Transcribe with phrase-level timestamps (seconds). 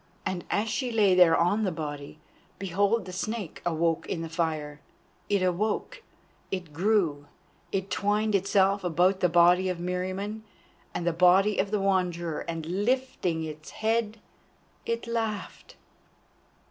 [0.25, 2.17] And as she lay there on the body,
[2.57, 4.81] behold the Snake awoke in the fire.
[5.29, 6.01] It awoke,
[6.49, 7.27] it grew,
[7.71, 10.41] it twined itself about the body of Meriamun
[10.95, 14.17] and the body of the Wanderer, and lifting its head,
[14.87, 15.75] it laughed.